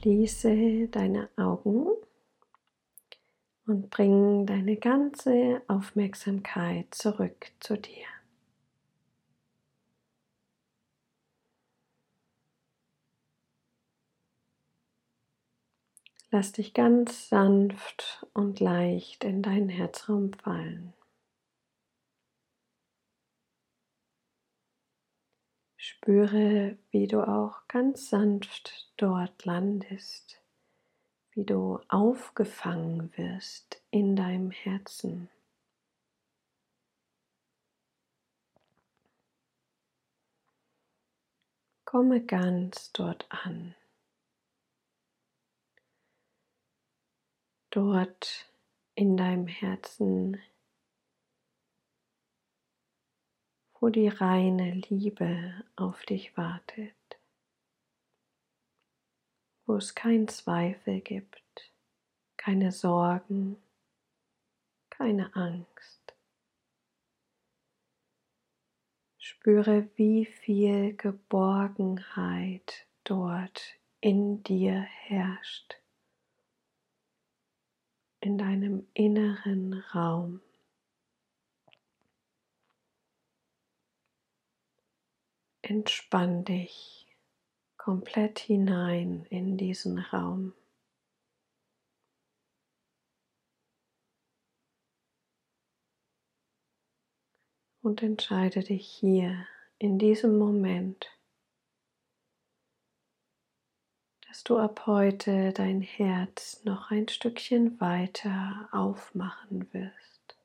[0.00, 1.88] Schließe deine Augen
[3.66, 8.06] und bring deine ganze Aufmerksamkeit zurück zu dir.
[16.30, 20.94] Lass dich ganz sanft und leicht in deinen Herzraum fallen.
[25.90, 30.40] Spüre, wie du auch ganz sanft dort landest,
[31.32, 35.28] wie du aufgefangen wirst in deinem Herzen.
[41.84, 43.74] Komme ganz dort an.
[47.70, 48.46] dort
[48.94, 50.40] in deinem Herzen,
[53.80, 56.94] wo die reine Liebe auf dich wartet,
[59.66, 61.72] wo es keinen Zweifel gibt,
[62.36, 63.56] keine Sorgen,
[64.90, 66.14] keine Angst.
[69.18, 75.80] Spüre, wie viel Geborgenheit dort in dir herrscht
[78.20, 80.40] in deinem inneren Raum.
[85.70, 87.06] Entspann dich
[87.76, 90.52] komplett hinein in diesen Raum.
[97.82, 99.46] Und entscheide dich hier
[99.78, 101.08] in diesem Moment
[104.26, 110.36] dass du ab heute dein Herz noch ein Stückchen weiter aufmachen wirst.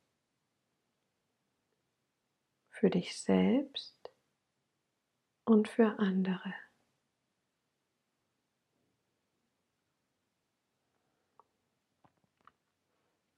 [2.69, 3.94] Für dich selbst
[5.45, 6.53] und für andere.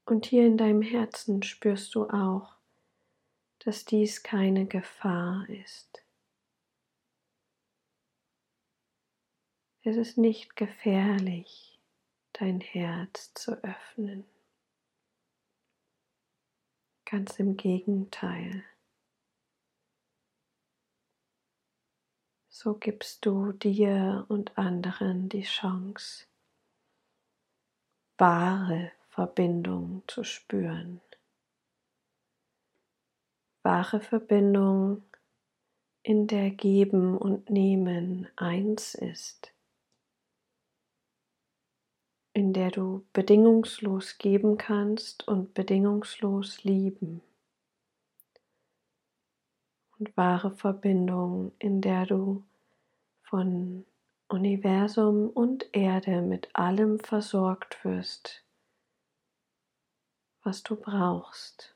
[0.05, 2.55] Und hier in deinem Herzen spürst du auch,
[3.59, 6.01] dass dies keine Gefahr ist.
[9.83, 11.79] Es ist nicht gefährlich,
[12.33, 14.25] dein Herz zu öffnen.
[17.03, 18.63] Ganz im Gegenteil.
[22.59, 26.25] So gibst du dir und anderen die Chance,
[28.17, 30.99] wahre Verbindung zu spüren.
[33.61, 35.03] Wahre Verbindung,
[36.01, 39.53] in der Geben und Nehmen eins ist
[42.33, 47.21] in der du bedingungslos geben kannst und bedingungslos lieben.
[49.99, 52.43] Und wahre Verbindung, in der du
[53.29, 53.85] von
[54.29, 58.45] Universum und Erde mit allem versorgt wirst,
[60.43, 61.75] was du brauchst.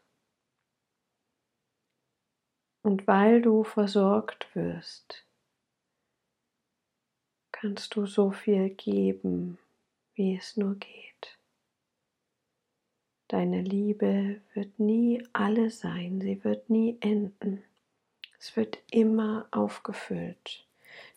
[2.83, 5.25] Und weil du versorgt wirst,
[7.51, 9.59] kannst du so viel geben,
[10.15, 11.37] wie es nur geht.
[13.27, 17.63] Deine Liebe wird nie alle sein, sie wird nie enden.
[18.39, 20.65] Es wird immer aufgefüllt.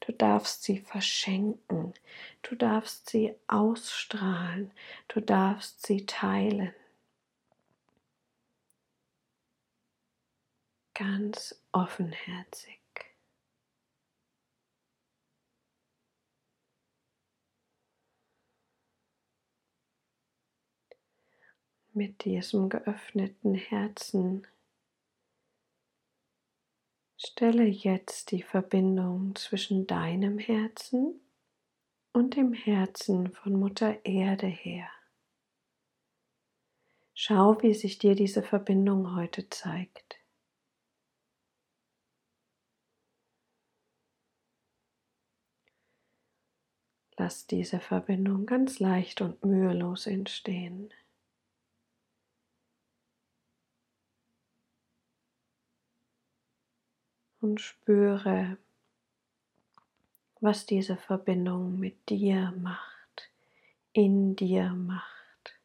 [0.00, 1.94] Du darfst sie verschenken,
[2.42, 4.70] du darfst sie ausstrahlen,
[5.08, 6.72] du darfst sie teilen.
[10.94, 12.78] Ganz offenherzig.
[21.94, 24.46] mit diesem geöffneten Herzen.
[27.26, 31.20] Stelle jetzt die Verbindung zwischen deinem Herzen
[32.12, 34.88] und dem Herzen von Mutter Erde her.
[37.14, 40.20] Schau, wie sich dir diese Verbindung heute zeigt.
[47.16, 50.92] Lass diese Verbindung ganz leicht und mühelos entstehen.
[57.44, 58.56] Und spüre,
[60.40, 63.30] was diese Verbindung mit dir macht,
[63.92, 65.60] in dir macht,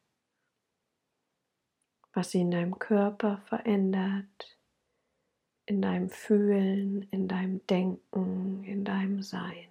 [2.12, 4.58] was sie in deinem Körper verändert,
[5.64, 9.69] in deinem Fühlen, in deinem Denken, in deinem Sein.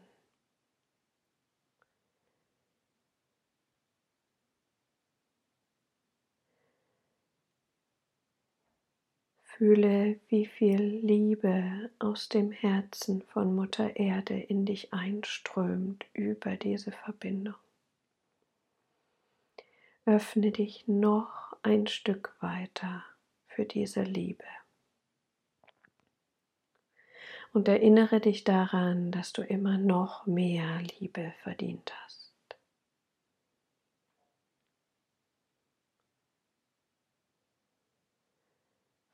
[9.59, 16.93] Fühle, wie viel Liebe aus dem Herzen von Mutter Erde in dich einströmt über diese
[16.93, 17.55] Verbindung.
[20.05, 23.03] öffne dich noch ein Stück weiter
[23.47, 24.45] für diese Liebe.
[27.51, 32.18] Und erinnere dich daran, dass du immer noch mehr Liebe verdient hast.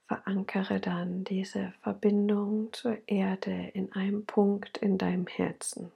[0.08, 5.92] Verankere dann diese Verbindung zur Erde in einem Punkt in deinem Herzen.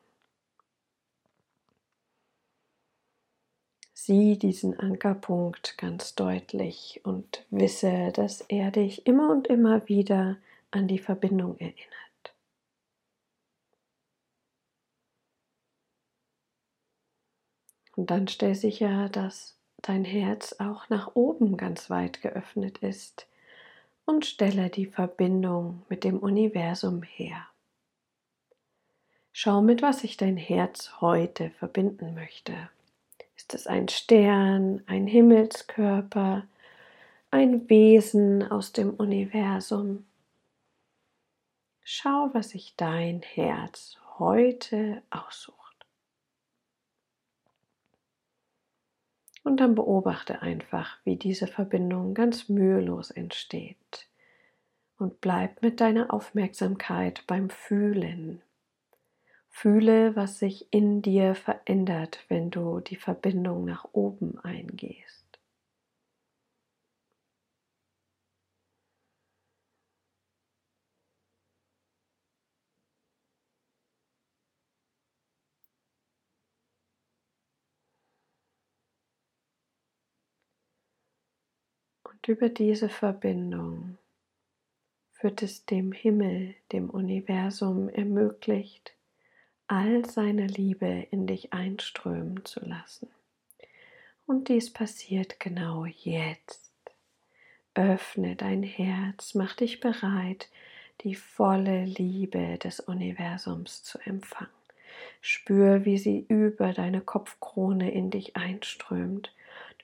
[3.94, 10.38] Sieh diesen Ankerpunkt ganz deutlich und wisse, dass er dich immer und immer wieder
[10.71, 12.33] an die Verbindung erinnert.
[17.95, 23.29] Und dann stell sicher, dass dein Herz auch nach oben ganz weit geöffnet ist
[24.09, 27.45] und stelle die Verbindung mit dem Universum her.
[29.31, 32.53] Schau, mit was sich dein Herz heute verbinden möchte.
[33.35, 36.47] Ist es ein Stern, ein Himmelskörper,
[37.29, 40.07] ein Wesen aus dem Universum?
[41.83, 45.69] Schau, was sich dein Herz heute aussucht.
[49.50, 54.07] Und dann beobachte einfach, wie diese Verbindung ganz mühelos entsteht.
[55.00, 58.44] Und bleib mit deiner Aufmerksamkeit beim Fühlen.
[59.50, 65.19] Fühle, was sich in dir verändert, wenn du die Verbindung nach oben eingehst.
[82.04, 83.98] Und über diese Verbindung
[85.20, 88.94] wird es dem Himmel, dem Universum ermöglicht,
[89.66, 93.10] all seine Liebe in dich einströmen zu lassen.
[94.28, 96.72] Und dies passiert genau jetzt.
[97.74, 100.50] Öffne dein Herz, mach dich bereit,
[101.02, 104.52] die volle Liebe des Universums zu empfangen.
[105.20, 109.34] Spür, wie sie über deine Kopfkrone in dich einströmt.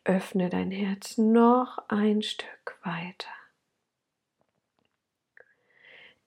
[0.05, 3.31] Öffne dein Herz noch ein Stück weiter.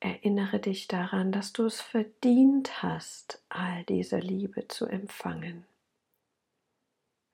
[0.01, 5.65] Erinnere dich daran, dass du es verdient hast, all diese Liebe zu empfangen.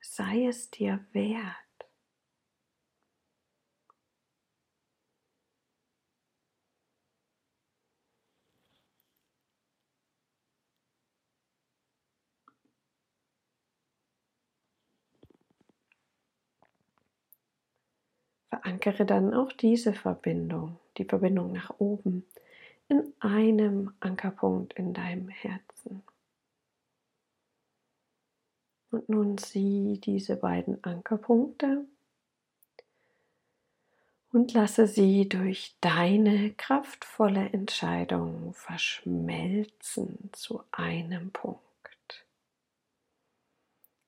[0.02, 1.63] Sei es dir wert.
[18.54, 22.24] Verankere dann auch diese Verbindung, die Verbindung nach oben
[22.88, 26.04] in einem Ankerpunkt in deinem Herzen.
[28.92, 31.84] Und nun sieh diese beiden Ankerpunkte
[34.30, 42.24] und lasse sie durch deine kraftvolle Entscheidung verschmelzen zu einem Punkt.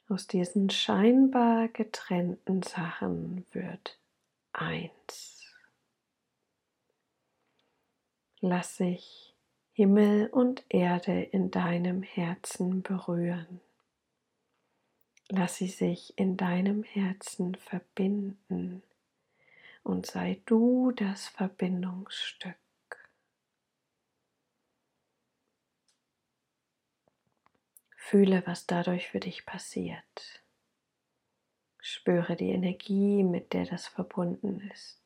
[0.08, 3.98] Aus diesen scheinbar getrennten Sachen wird
[4.56, 5.44] eins.
[8.40, 9.34] Lass sich
[9.72, 13.60] Himmel und Erde in deinem Herzen berühren.
[15.28, 18.82] Lass sie sich in deinem Herzen verbinden
[19.82, 22.56] und sei du das Verbindungsstück.
[27.96, 30.45] Fühle, was dadurch für dich passiert.
[31.88, 35.00] Spüre die Energie, mit der das verbunden ist.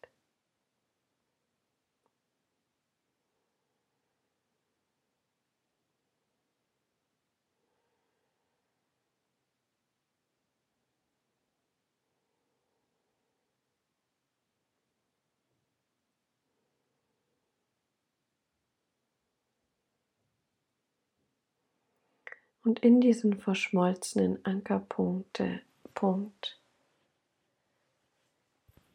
[22.63, 25.61] Und in diesen verschmolzenen Ankerpunkte
[25.95, 26.60] Punkt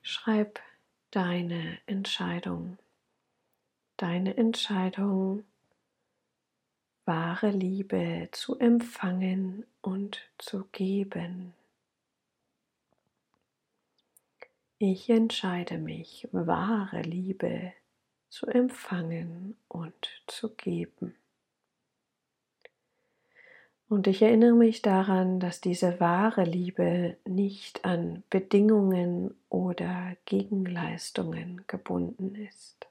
[0.05, 0.59] schreib
[1.09, 2.77] deine Entscheidung.
[3.97, 5.43] Deine Entscheidung,
[7.05, 11.55] wahre Liebe zu empfangen und zu geben.
[14.77, 17.74] Ich entscheide mich, wahre Liebe
[18.29, 21.14] zu empfangen und zu geben.
[23.88, 32.34] Und ich erinnere mich daran, dass diese wahre Liebe nicht an Bedingungen oder Gegenleistungen gebunden
[32.36, 32.88] ist.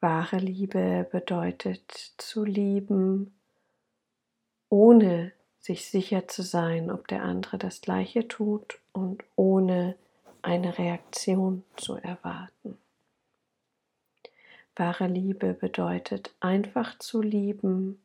[0.00, 3.34] Wahre Liebe bedeutet zu lieben,
[4.70, 9.96] ohne sich sicher zu sein, ob der andere das gleiche tut und ohne
[10.42, 12.78] eine Reaktion zu erwarten.
[14.78, 18.02] Wahre Liebe bedeutet einfach zu lieben,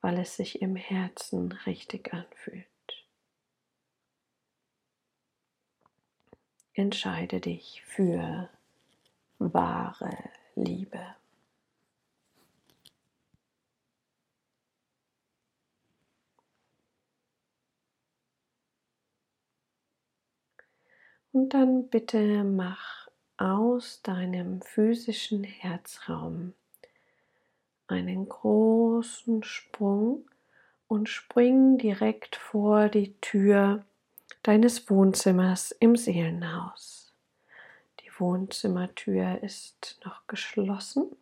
[0.00, 2.66] weil es sich im Herzen richtig anfühlt.
[6.74, 8.50] Entscheide dich für
[9.38, 10.16] wahre
[10.56, 11.14] Liebe.
[21.30, 23.07] Und dann bitte mach
[23.38, 26.54] aus deinem physischen Herzraum
[27.86, 30.28] einen großen Sprung
[30.88, 33.84] und spring direkt vor die Tür
[34.42, 37.12] deines Wohnzimmers im Seelenhaus.
[38.00, 41.14] Die Wohnzimmertür ist noch geschlossen.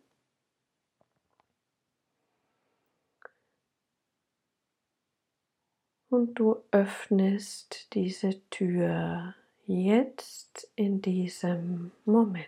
[6.09, 9.35] Und du öffnest diese Tür
[9.67, 12.47] jetzt in diesem Moment.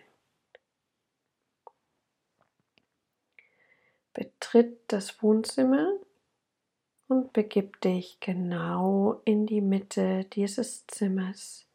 [4.12, 5.92] Betritt das Wohnzimmer
[7.08, 11.66] und begib dich genau in die Mitte dieses Zimmers.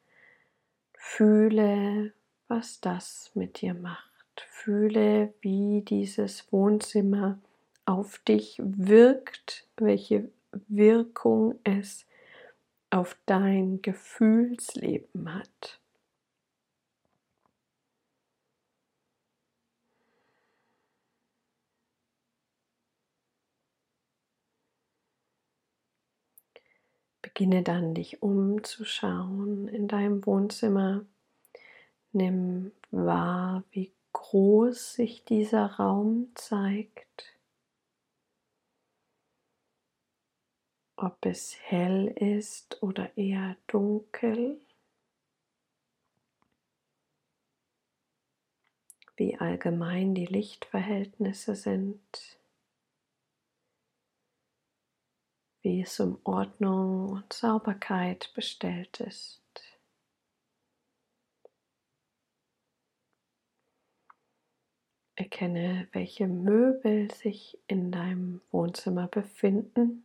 [0.93, 2.13] Fühle,
[2.47, 4.11] was das mit dir macht.
[4.49, 7.39] Fühle, wie dieses Wohnzimmer
[7.85, 10.29] auf dich wirkt, welche
[10.67, 12.05] Wirkung es
[12.95, 15.81] auf dein Gefühlsleben hat.
[27.21, 31.05] Beginne dann dich umzuschauen in deinem Wohnzimmer.
[32.13, 37.35] Nimm wahr, wie groß sich dieser Raum zeigt.
[41.05, 44.59] Ob es hell ist oder eher dunkel,
[49.15, 52.39] wie allgemein die Lichtverhältnisse sind,
[55.62, 59.43] wie es um Ordnung und Sauberkeit bestellt ist.
[65.15, 70.04] Erkenne, welche Möbel sich in deinem Wohnzimmer befinden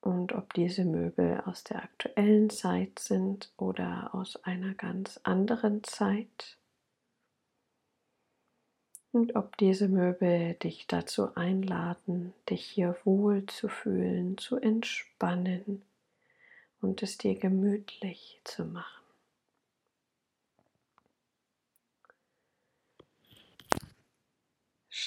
[0.00, 6.56] und ob diese Möbel aus der aktuellen Zeit sind oder aus einer ganz anderen Zeit
[9.12, 15.82] und ob diese Möbel dich dazu einladen, dich hier wohl zu fühlen, zu entspannen
[16.80, 18.99] und es dir gemütlich zu machen.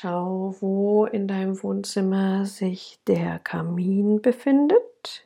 [0.03, 5.25] Schau, wo in deinem Wohnzimmer sich der Kamin befindet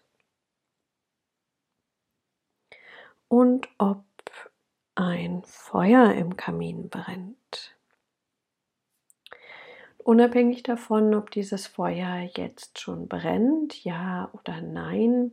[3.27, 4.05] und ob
[4.93, 7.75] ein Feuer im Kamin brennt.
[9.98, 15.31] Unabhängig davon, ob dieses Feuer jetzt schon brennt, ja oder nein,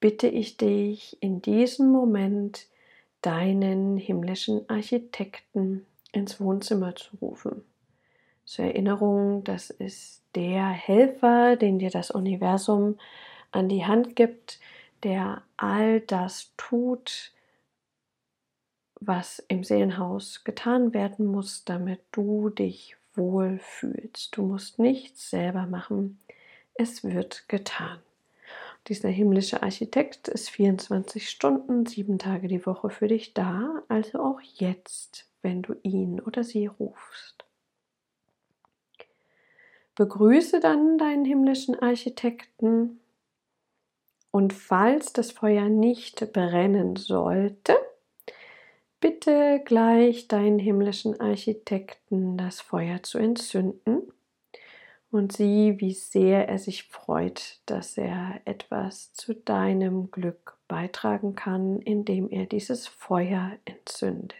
[0.00, 2.66] bitte ich dich in diesem Moment
[3.22, 7.62] deinen himmlischen Architekten ins Wohnzimmer zu rufen
[8.50, 12.98] zur Erinnerung, das ist der Helfer, den dir das Universum
[13.52, 14.58] an die Hand gibt,
[15.04, 17.32] der all das tut,
[18.96, 24.36] was im Seelenhaus getan werden muss, damit du dich wohl fühlst.
[24.36, 26.18] Du musst nichts selber machen,
[26.74, 28.00] es wird getan.
[28.88, 34.40] Dieser himmlische Architekt ist 24 Stunden, sieben Tage die Woche für dich da, also auch
[34.40, 37.39] jetzt, wenn du ihn oder sie rufst.
[39.94, 43.00] Begrüße dann deinen himmlischen Architekten
[44.30, 47.76] und falls das Feuer nicht brennen sollte,
[49.00, 54.12] bitte gleich deinen himmlischen Architekten das Feuer zu entzünden
[55.10, 61.80] und sieh, wie sehr er sich freut, dass er etwas zu deinem Glück beitragen kann,
[61.80, 64.36] indem er dieses Feuer entzündet.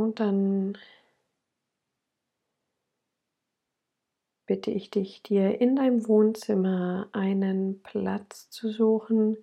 [0.00, 0.78] Und dann
[4.46, 9.36] bitte ich dich, dir in deinem Wohnzimmer einen Platz zu suchen,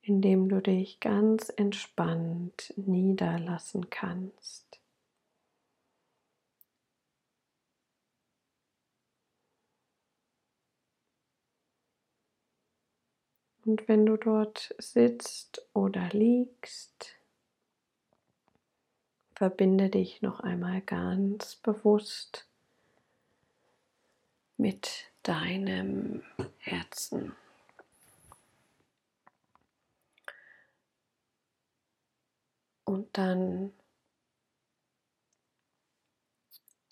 [0.00, 4.80] in dem du dich ganz entspannt niederlassen kannst.
[13.64, 17.14] Und wenn du dort sitzt oder liegst,
[19.34, 22.46] verbinde dich noch einmal ganz bewusst
[24.56, 26.22] mit deinem
[26.58, 27.34] Herzen.
[32.84, 33.72] Und dann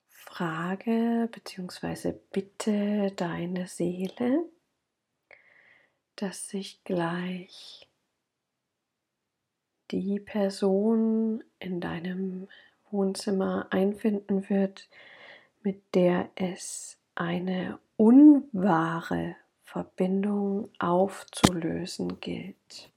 [0.09, 2.15] frage bzw.
[2.33, 4.45] bitte deine Seele,
[6.17, 7.89] dass sich gleich
[9.93, 12.49] die Person in deinem
[12.91, 14.89] Wohnzimmer einfinden wird,
[15.63, 22.91] mit der es eine unwahre Verbindung aufzulösen gilt,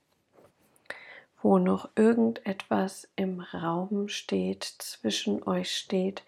[1.42, 6.24] wo noch irgendetwas im Raum steht, zwischen euch steht,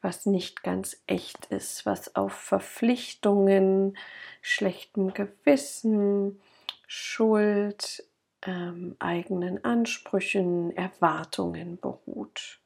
[0.00, 3.96] was nicht ganz echt ist, was auf Verpflichtungen,
[4.40, 6.40] schlechtem Gewissen,
[6.86, 8.04] Schuld,
[8.42, 12.60] ähm, eigenen Ansprüchen, Erwartungen beruht.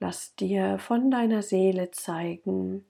[0.00, 2.84] Lass dir von deiner Seele zeigen,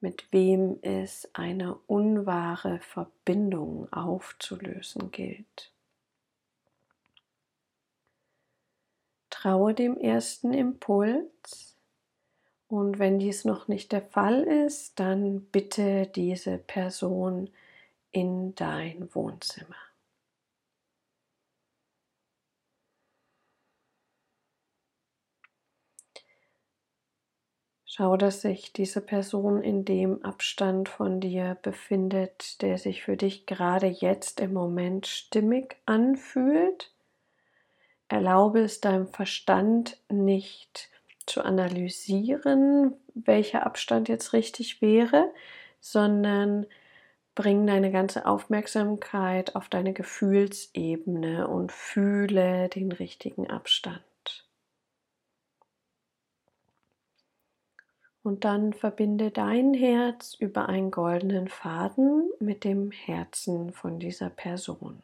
[0.00, 5.72] mit wem es eine unwahre Verbindung aufzulösen gilt.
[9.30, 11.74] Traue dem ersten Impuls
[12.68, 17.50] und wenn dies noch nicht der Fall ist, dann bitte diese Person
[18.10, 19.83] in dein Wohnzimmer.
[27.96, 33.46] Schau, dass sich diese Person in dem Abstand von dir befindet, der sich für dich
[33.46, 36.90] gerade jetzt im Moment stimmig anfühlt.
[38.08, 40.90] Erlaube es deinem Verstand nicht
[41.24, 45.32] zu analysieren, welcher Abstand jetzt richtig wäre,
[45.78, 46.66] sondern
[47.36, 54.02] bring deine ganze Aufmerksamkeit auf deine Gefühlsebene und fühle den richtigen Abstand.
[58.24, 65.02] Und dann verbinde dein Herz über einen goldenen Faden mit dem Herzen von dieser Person.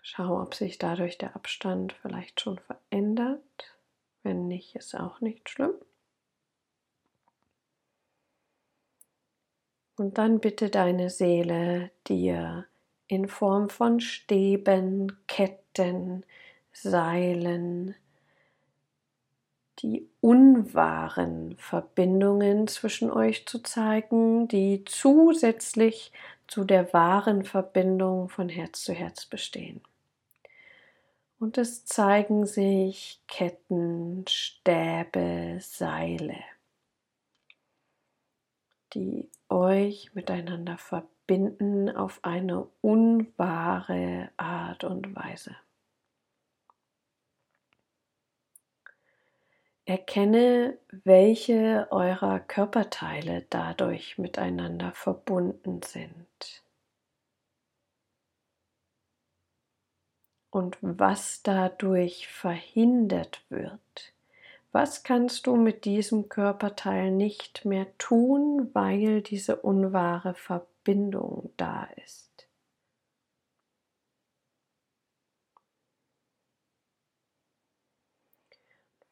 [0.00, 3.76] Schau, ob sich dadurch der Abstand vielleicht schon verändert.
[4.22, 5.74] Wenn nicht, ist auch nicht schlimm.
[9.96, 12.68] Und dann bitte deine Seele dir
[13.08, 16.24] in Form von Stäben, Ketten,
[16.72, 17.94] Seilen,
[19.80, 26.12] die unwahren Verbindungen zwischen euch zu zeigen, die zusätzlich
[26.46, 29.82] zu der wahren Verbindung von Herz zu Herz bestehen.
[31.38, 36.38] Und es zeigen sich Ketten, Stäbe, Seile,
[38.94, 41.15] die euch miteinander verbinden
[41.96, 45.56] auf eine unwahre Art und Weise.
[49.84, 56.62] Erkenne, welche eurer Körperteile dadurch miteinander verbunden sind.
[60.56, 64.14] und was dadurch verhindert wird.
[64.72, 70.75] Was kannst du mit diesem Körperteil nicht mehr tun, weil diese unwahre Verbindung
[71.56, 72.48] da ist?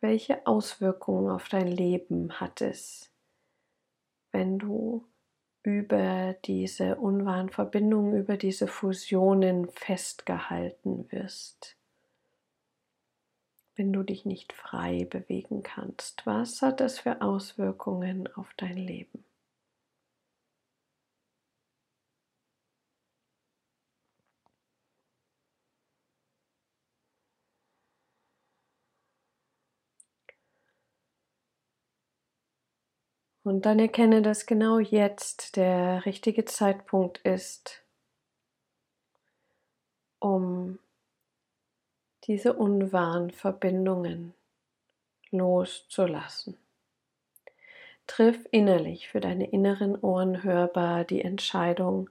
[0.00, 3.10] Welche Auswirkungen auf dein Leben hat es,
[4.32, 5.06] wenn du
[5.64, 11.76] über diese unwahren Verbindungen, über diese Fusionen festgehalten wirst.
[13.74, 19.24] Wenn du dich nicht frei bewegen kannst, was hat das für Auswirkungen auf dein Leben?
[33.44, 37.84] Und dann erkenne, dass genau jetzt der richtige Zeitpunkt ist,
[40.18, 40.78] um
[42.24, 44.32] diese unwahren Verbindungen
[45.30, 46.56] loszulassen.
[48.06, 52.08] Triff innerlich für deine inneren Ohren hörbar die Entscheidung,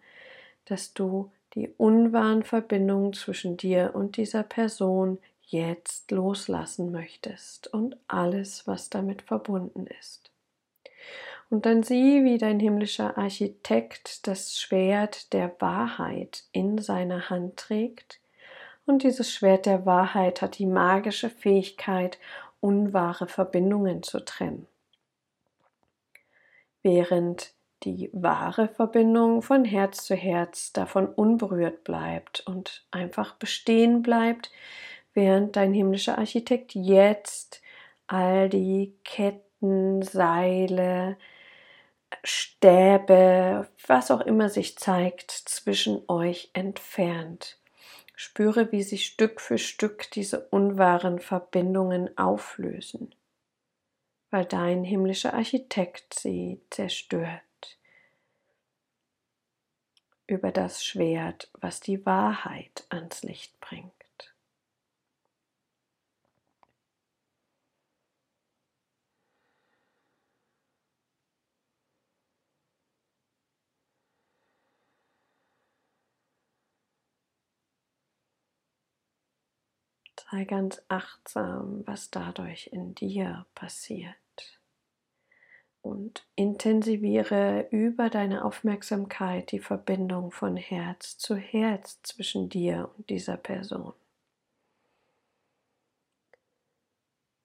[0.66, 8.68] dass du die unwahren Verbindungen zwischen dir und dieser Person jetzt loslassen möchtest und alles,
[8.68, 10.23] was damit verbunden ist.
[11.54, 18.20] Und dann sieh, wie dein himmlischer Architekt das Schwert der Wahrheit in seiner Hand trägt.
[18.88, 22.18] Und dieses Schwert der Wahrheit hat die magische Fähigkeit,
[22.60, 24.66] unwahre Verbindungen zu trennen.
[26.82, 34.52] Während die wahre Verbindung von Herz zu Herz davon unberührt bleibt und einfach bestehen bleibt,
[35.14, 37.62] während dein himmlischer Architekt jetzt
[38.08, 41.16] all die Ketten, Seile,
[42.24, 47.60] Stäbe, was auch immer sich zeigt, zwischen euch entfernt.
[48.16, 53.14] Spüre, wie sich Stück für Stück diese unwahren Verbindungen auflösen,
[54.30, 57.42] weil dein himmlischer Architekt sie zerstört
[60.28, 63.92] über das Schwert, was die Wahrheit ans Licht bringt.
[80.34, 84.16] Sei ganz achtsam, was dadurch in dir passiert.
[85.84, 93.38] Und intensiviere über deine Aufmerksamkeit die Verbindung von Herz zu Herz zwischen dir und dieser
[93.38, 93.94] Person.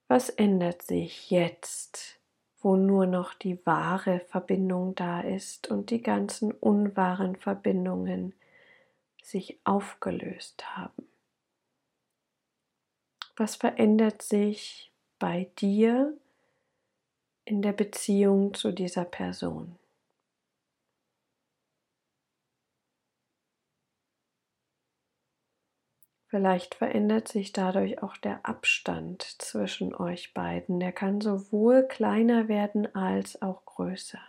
[0.07, 2.19] Was ändert sich jetzt,
[2.57, 8.33] wo nur noch die wahre Verbindung da ist und die ganzen unwahren Verbindungen
[9.21, 11.08] sich aufgelöst haben?
[13.39, 16.13] Was verändert sich bei dir
[17.45, 19.79] in der Beziehung zu dieser Person?
[26.27, 30.81] Vielleicht verändert sich dadurch auch der Abstand zwischen euch beiden.
[30.81, 34.21] Der kann sowohl kleiner werden als auch größer.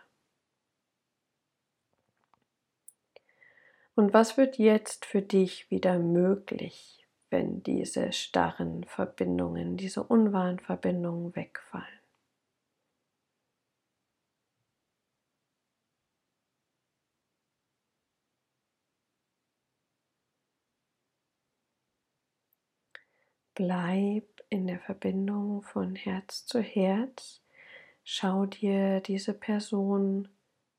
[3.97, 7.00] Und was wird jetzt für dich wieder möglich?
[7.31, 11.87] Wenn diese starren Verbindungen, diese unwahren Verbindungen wegfallen.
[23.55, 27.43] Bleib in der Verbindung von Herz zu Herz.
[28.05, 30.29] Schau dir diese Person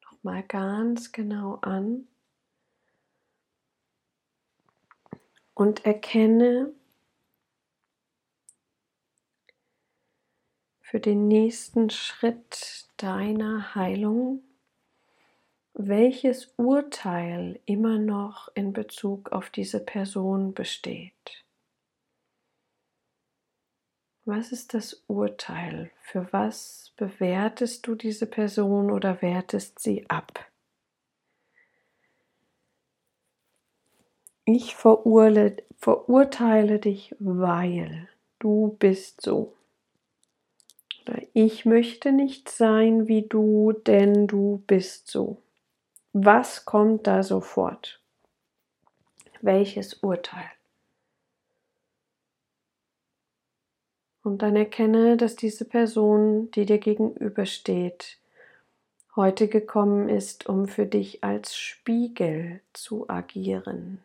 [0.04, 2.08] noch mal ganz genau an
[5.54, 6.74] und erkenne
[10.82, 14.44] für den nächsten Schritt deiner Heilung,
[15.74, 21.46] welches Urteil immer noch in Bezug auf diese Person besteht.
[24.26, 25.92] Was ist das Urteil?
[26.02, 30.51] Für was bewertest du diese Person oder wertest sie ab?
[34.54, 39.54] Ich verurle, verurteile dich, weil du bist so.
[41.04, 45.42] Oder ich möchte nicht sein wie du, denn du bist so.
[46.12, 48.02] Was kommt da sofort?
[49.40, 50.52] Welches Urteil?
[54.22, 58.20] Und dann erkenne, dass diese Person, die dir gegenübersteht,
[59.16, 64.04] heute gekommen ist, um für dich als Spiegel zu agieren.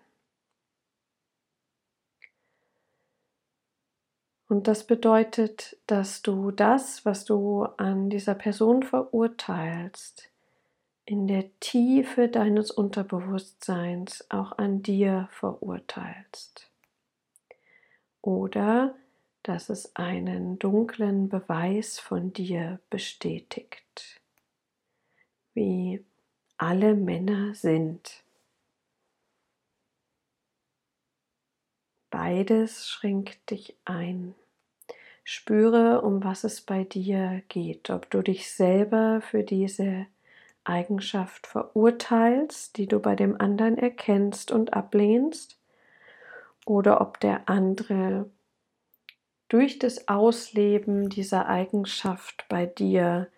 [4.49, 10.31] Und das bedeutet, dass du das, was du an dieser Person verurteilst,
[11.05, 16.71] in der Tiefe deines Unterbewusstseins auch an dir verurteilst.
[18.23, 18.95] Oder
[19.43, 24.21] dass es einen dunklen Beweis von dir bestätigt,
[25.55, 26.05] wie
[26.59, 28.25] alle Männer sind.
[32.19, 34.35] Beides schränkt dich ein.
[35.23, 40.07] Spüre, um was es bei dir geht, ob du dich selber für diese
[40.65, 45.61] Eigenschaft verurteilst, die du bei dem anderen erkennst und ablehnst,
[46.65, 48.31] oder ob der andere
[49.49, 53.29] durch das Ausleben dieser Eigenschaft bei dir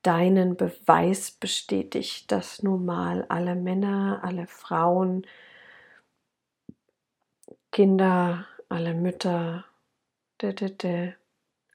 [0.00, 5.26] deinen Beweis bestätigt, dass nun mal alle Männer, alle Frauen,
[7.72, 9.64] Kinder, alle Mütter,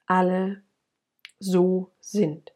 [0.06, 0.62] alle
[1.38, 2.52] so sind.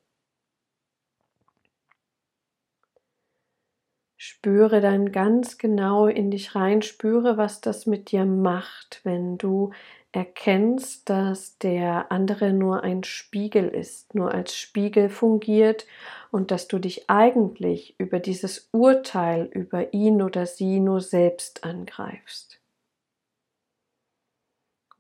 [4.16, 9.70] Spüre dann ganz genau in dich rein, spüre, was das mit dir macht, wenn du
[10.12, 15.87] erkennst, dass der andere nur ein Spiegel ist, nur als Spiegel fungiert
[16.31, 22.59] und dass du dich eigentlich über dieses Urteil über ihn oder sie nur selbst angreifst.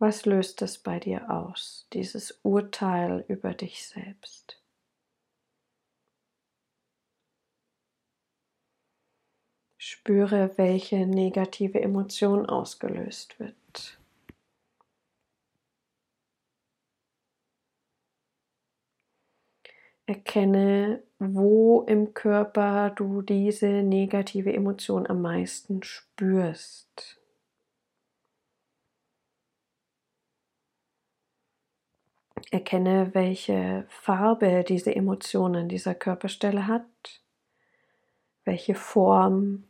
[0.02, 4.58] Was löst es bei dir aus, dieses Urteil über dich selbst?
[9.76, 13.98] Spüre, welche negative Emotion ausgelöst wird.
[20.06, 27.19] Erkenne, wo im Körper du diese negative Emotion am meisten spürst.
[32.50, 37.22] Erkenne, welche Farbe diese Emotion an dieser Körperstelle hat,
[38.44, 39.64] welche Form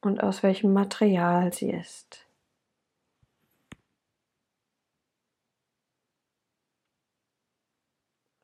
[0.00, 2.26] und aus welchem Material sie ist.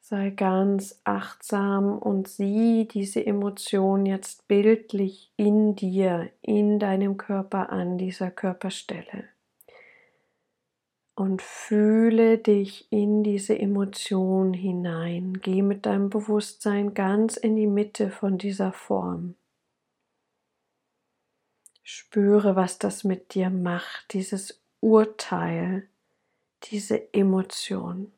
[0.01, 7.99] Sei ganz achtsam und sieh diese Emotion jetzt bildlich in dir, in deinem Körper an
[7.99, 9.36] dieser Körperstelle
[11.17, 15.41] und fühle dich in diese Emotion hinein.
[15.41, 19.35] Geh mit deinem Bewusstsein ganz in die Mitte von dieser Form.
[21.83, 25.89] Spüre, was das mit dir macht, dieses Urteil,
[26.65, 28.13] diese Emotion.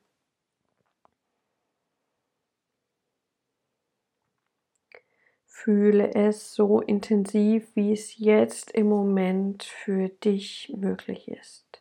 [5.46, 11.77] Fühle es so intensiv, wie es jetzt im Moment für dich möglich ist.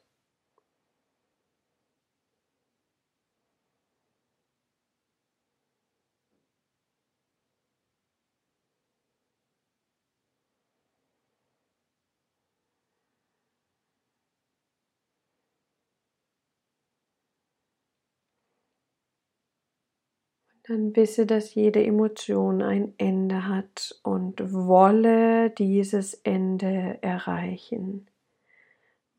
[20.67, 28.07] Dann wisse, dass jede Emotion ein Ende hat und wolle dieses Ende erreichen.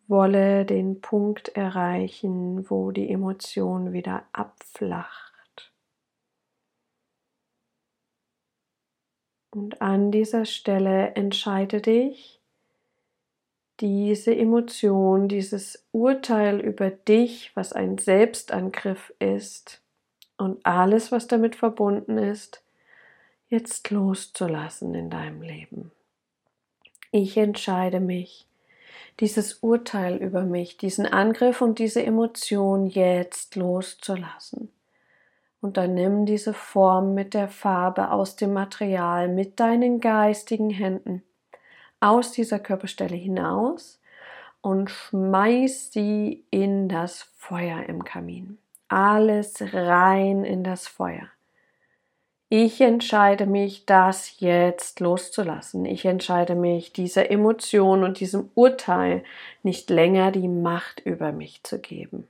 [0.06, 5.72] Wolle den Punkt erreichen, wo die Emotion wieder abflacht.
[9.50, 12.42] Und an dieser Stelle entscheide dich,
[13.80, 19.82] diese Emotion, dieses Urteil über dich, was ein Selbstangriff ist,
[20.38, 22.62] und alles, was damit verbunden ist,
[23.48, 25.90] jetzt loszulassen in deinem Leben.
[27.10, 28.46] Ich entscheide mich,
[29.20, 34.70] dieses Urteil über mich, diesen Angriff und diese Emotion jetzt loszulassen.
[35.60, 41.22] Und dann nimm diese Form mit der Farbe aus dem Material, mit deinen geistigen Händen
[41.98, 44.00] aus dieser Körperstelle hinaus
[44.60, 51.28] und schmeiß sie in das Feuer im Kamin alles rein in das Feuer.
[52.50, 55.84] Ich entscheide mich, das jetzt loszulassen.
[55.84, 59.22] Ich entscheide mich, dieser Emotion und diesem Urteil
[59.62, 62.26] nicht länger die Macht über mich zu geben.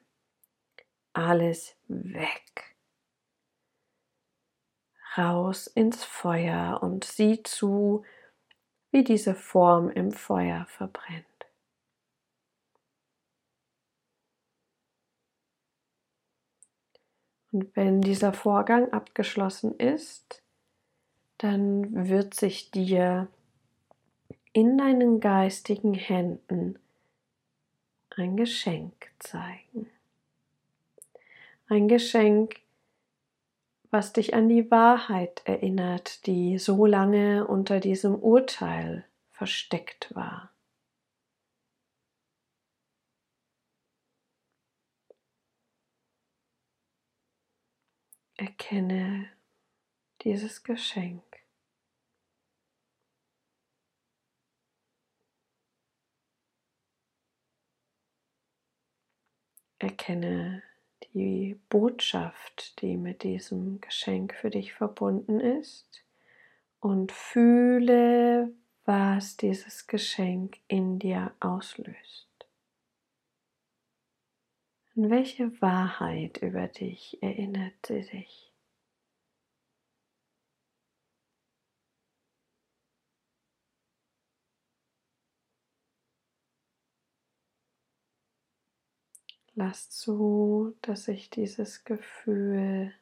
[1.13, 2.77] Alles weg.
[5.17, 8.05] Raus ins Feuer und sieh zu,
[8.91, 11.38] wie diese Form im Feuer verbrennt.
[17.53, 20.43] Und wenn dieser Vorgang abgeschlossen ist,
[21.39, 23.29] dann wird sich dir
[24.53, 26.79] in deinen geistigen Händen
[28.17, 29.89] ein Geschenk zeigen.
[31.69, 32.57] Ein Geschenk,
[33.91, 40.51] was dich an die Wahrheit erinnert, die so lange unter diesem Urteil versteckt war.
[48.41, 49.29] Erkenne
[50.23, 51.25] dieses Geschenk.
[59.81, 60.63] Erkenne
[61.15, 66.05] die Botschaft, die mit diesem Geschenk für dich verbunden ist
[66.79, 68.53] und fühle,
[68.85, 72.28] was dieses Geschenk in dir auslöst.
[74.99, 78.53] An welche Wahrheit über dich erinnert sie dich?
[89.55, 92.93] Lass zu, dass sich dieses Gefühl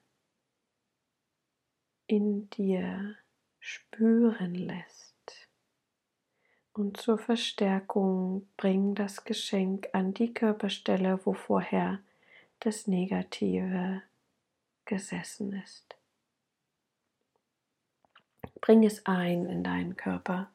[2.08, 3.16] in dir
[3.58, 5.05] spüren lässt.
[6.76, 12.00] Und zur Verstärkung bring das Geschenk an die Körperstelle, wo vorher
[12.60, 14.02] das Negative
[14.84, 15.96] gesessen ist.
[18.60, 20.50] Bring es ein in deinen Körper.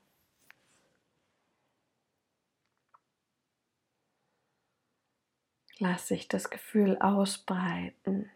[5.80, 8.30] Lass sich das Gefühl ausbreiten.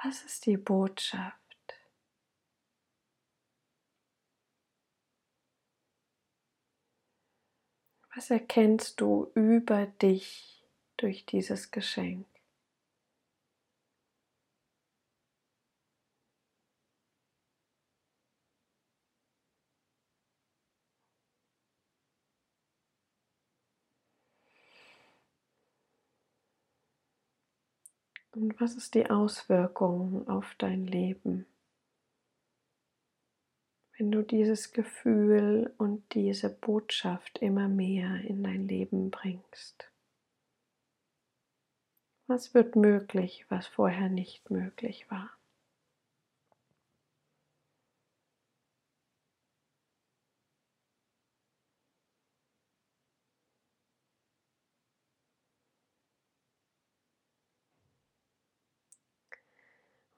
[0.00, 1.39] Was ist die Botschaft?
[8.14, 10.64] Was erkennst du über dich
[10.96, 12.26] durch dieses Geschenk?
[28.32, 31.46] Und was ist die Auswirkung auf dein Leben,
[34.00, 39.92] wenn du dieses Gefühl und diese Botschaft immer mehr in dein Leben bringst?
[42.26, 45.30] Was wird möglich, was vorher nicht möglich war?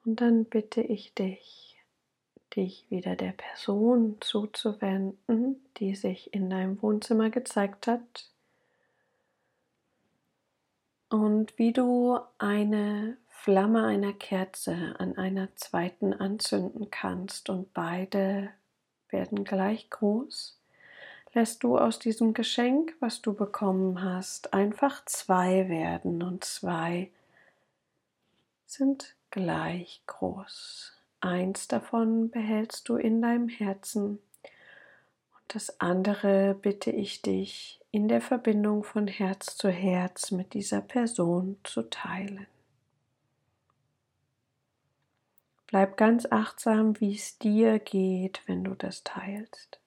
[0.05, 1.62] Und dann bitte ich dich,
[2.55, 8.29] dich wieder der Person zuzuwenden, die sich in deinem Wohnzimmer gezeigt hat.
[11.09, 18.49] Und wie du eine Flamme einer Kerze an einer zweiten anzünden kannst und beide
[19.09, 20.57] werden gleich groß,
[21.33, 27.11] lässt du aus diesem Geschenk, was du bekommen hast, einfach zwei werden und zwei
[28.65, 31.02] sind gleich groß.
[31.23, 38.19] Eins davon behältst du in deinem Herzen und das andere bitte ich dich in der
[38.19, 42.45] Verbindung von Herz zu Herz mit dieser Person zu teilen.
[45.67, 49.79] Bleib ganz achtsam, wie es dir geht, wenn du das teilst.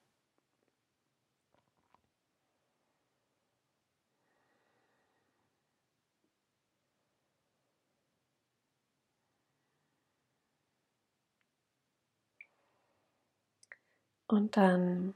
[14.27, 15.13] Und dann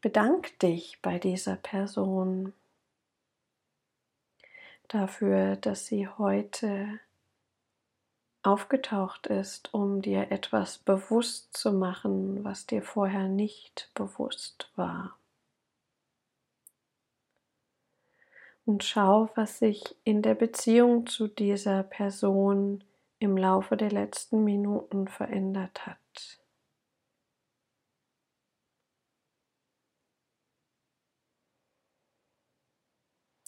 [0.00, 2.54] bedank dich bei dieser Person
[4.88, 6.98] dafür, dass sie heute
[8.42, 15.16] aufgetaucht ist, um dir etwas bewusst zu machen, was dir vorher nicht bewusst war.
[18.64, 22.82] Und schau, was sich in der Beziehung zu dieser Person
[23.18, 26.39] im Laufe der letzten Minuten verändert hat.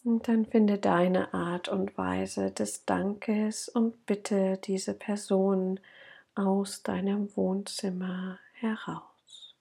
[0.05, 5.79] Und dann finde deine Art und Weise des Dankes und bitte diese Person
[6.35, 9.55] aus deinem Wohnzimmer heraus.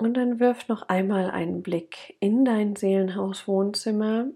[0.00, 4.26] Und dann wirf noch einmal einen Blick in dein Seelenhaus-Wohnzimmer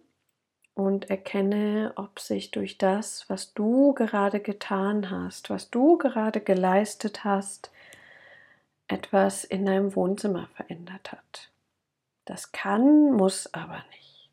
[0.75, 7.25] und erkenne, ob sich durch das, was du gerade getan hast, was du gerade geleistet
[7.25, 7.71] hast,
[8.89, 11.51] etwas in deinem Wohnzimmer verändert hat.
[12.25, 14.31] Das kann, muss aber nicht.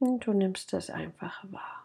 [0.00, 1.82] Du nimmst es einfach wahr.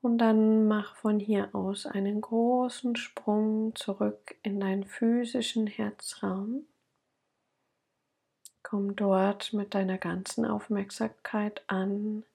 [0.00, 6.66] Und dann mach von hier aus einen großen Sprung zurück in deinen physischen Herzraum.
[8.68, 12.26] Komm dort mit deiner ganzen Aufmerksamkeit an.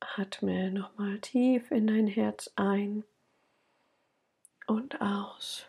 [0.00, 3.04] Atme nochmal tief in dein Herz ein
[4.66, 5.66] und aus.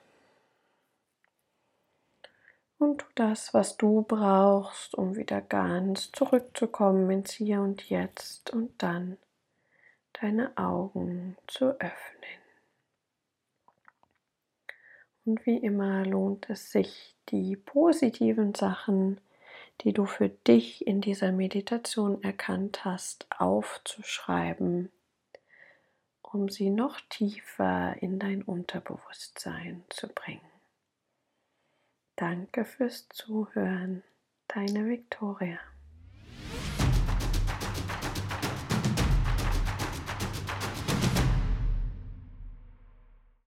[2.78, 8.82] Und tu das, was du brauchst, um wieder ganz zurückzukommen ins Hier und Jetzt und
[8.82, 9.18] dann
[10.14, 12.43] deine Augen zu öffnen.
[15.26, 19.22] Und wie immer lohnt es sich, die positiven Sachen,
[19.82, 24.92] die du für dich in dieser Meditation erkannt hast, aufzuschreiben,
[26.22, 30.42] um sie noch tiefer in dein Unterbewusstsein zu bringen.
[32.16, 34.04] Danke fürs Zuhören,
[34.48, 35.60] deine Victoria.